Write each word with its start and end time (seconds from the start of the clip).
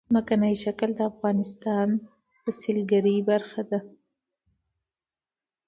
ځمکنی 0.13 0.53
شکل 0.63 0.89
د 0.95 1.01
افغانستان 1.11 1.87
د 2.43 2.45
سیلګرۍ 2.59 3.17
برخه 3.29 3.61
ده. 3.71 3.79